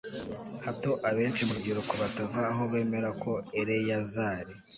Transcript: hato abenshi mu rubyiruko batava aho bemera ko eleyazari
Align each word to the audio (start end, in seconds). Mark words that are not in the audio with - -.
hato 0.65 0.91
abenshi 1.09 1.41
mu 1.47 1.53
rubyiruko 1.57 1.93
batava 2.01 2.41
aho 2.51 2.63
bemera 2.71 3.09
ko 3.23 3.31
eleyazari 3.59 4.53